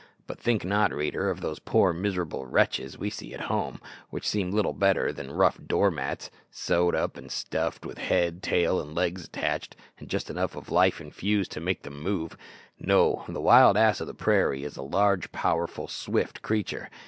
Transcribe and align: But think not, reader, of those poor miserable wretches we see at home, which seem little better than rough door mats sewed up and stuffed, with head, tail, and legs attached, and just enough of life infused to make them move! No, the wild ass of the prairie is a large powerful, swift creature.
But 0.25 0.39
think 0.39 0.65
not, 0.65 0.91
reader, 0.91 1.29
of 1.29 1.41
those 1.41 1.59
poor 1.59 1.93
miserable 1.93 2.43
wretches 2.47 2.97
we 2.97 3.11
see 3.11 3.35
at 3.35 3.41
home, 3.41 3.79
which 4.09 4.27
seem 4.27 4.49
little 4.49 4.73
better 4.73 5.13
than 5.13 5.29
rough 5.29 5.59
door 5.63 5.91
mats 5.91 6.31
sewed 6.49 6.95
up 6.95 7.17
and 7.17 7.29
stuffed, 7.31 7.85
with 7.85 7.99
head, 7.99 8.41
tail, 8.41 8.81
and 8.81 8.95
legs 8.95 9.25
attached, 9.25 9.75
and 9.99 10.09
just 10.09 10.31
enough 10.31 10.55
of 10.55 10.71
life 10.71 10.99
infused 11.01 11.51
to 11.51 11.61
make 11.61 11.83
them 11.83 12.01
move! 12.01 12.35
No, 12.79 13.23
the 13.27 13.39
wild 13.39 13.77
ass 13.77 14.01
of 14.01 14.07
the 14.07 14.15
prairie 14.15 14.63
is 14.63 14.75
a 14.75 14.81
large 14.81 15.31
powerful, 15.31 15.87
swift 15.87 16.41
creature. 16.41 16.89